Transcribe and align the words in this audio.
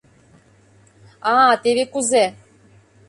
—А-а, 1.31 1.51
теве 1.63 1.85
кузе! 1.93 2.25